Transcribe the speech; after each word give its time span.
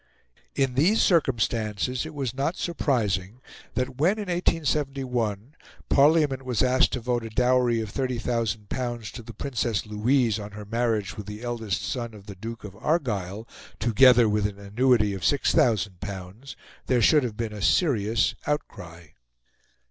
In 0.55 0.73
these 0.73 0.99
circumstances 0.99 2.07
it 2.07 2.15
was 2.15 2.33
not 2.33 2.55
surprising 2.55 3.39
that 3.75 3.97
when, 3.99 4.13
in 4.13 4.29
1871, 4.29 5.53
Parliament 5.89 6.41
was 6.43 6.63
asked 6.63 6.93
to 6.93 6.99
vote 6.99 7.23
a 7.23 7.29
dowry 7.29 7.79
of 7.81 7.93
L30,000 7.93 9.11
to 9.11 9.21
the 9.21 9.33
Princess 9.35 9.85
Louise 9.85 10.39
on 10.39 10.53
her 10.53 10.65
marriage 10.65 11.17
with 11.17 11.27
the 11.27 11.43
eldest 11.43 11.83
son 11.83 12.15
of 12.15 12.25
the 12.25 12.33
Duke 12.33 12.63
of 12.63 12.75
Argyle, 12.77 13.47
together 13.77 14.27
with 14.27 14.47
an 14.47 14.57
annuity 14.57 15.13
of 15.13 15.21
L6,000, 15.21 16.55
there 16.87 17.01
should 17.03 17.21
have 17.21 17.37
been 17.37 17.53
a 17.53 17.61
serious 17.61 18.33
outcry(*). 18.47 19.09